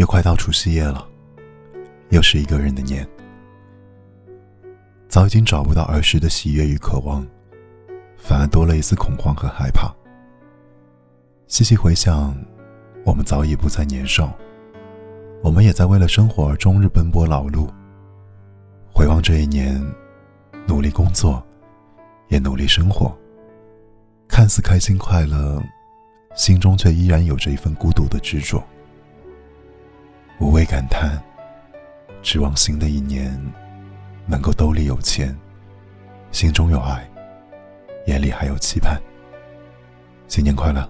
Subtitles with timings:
[0.00, 1.06] 又快到除夕夜了，
[2.08, 3.06] 又是一个人的年，
[5.10, 7.22] 早已经找不到儿时的喜悦与渴望，
[8.16, 9.94] 反而多了一丝恐慌和害怕。
[11.48, 12.34] 细细回想，
[13.04, 14.32] 我们早已不再年少，
[15.42, 17.68] 我们也在为了生活而终日奔波劳碌。
[18.90, 19.78] 回望这一年，
[20.66, 21.46] 努力工作，
[22.28, 23.14] 也努力生活，
[24.26, 25.62] 看似开心快乐，
[26.34, 28.64] 心中却依然有着一份孤独的执着。
[30.40, 31.22] 无谓感叹，
[32.22, 33.30] 指望新的一年
[34.26, 35.36] 能够兜里有钱，
[36.32, 37.06] 心中有爱，
[38.06, 38.98] 眼里还有期盼。
[40.28, 40.88] 新年快乐！